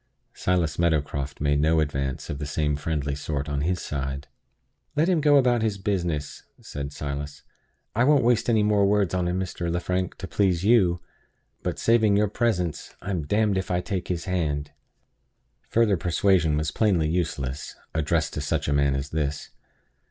[0.33, 4.27] Silas Meadowcroft made no advance of the same friendly sort on his side.
[4.95, 7.43] "Let him go about his business," said Silas.
[7.95, 9.71] "I won't waste any more words on him, Mr.
[9.71, 11.01] Lefrank, to please you.
[11.61, 14.71] But (saving your presence) I'm d d if I take his hand!"
[15.69, 19.51] Further persuasion was plainly useless, addressed to such a man as this.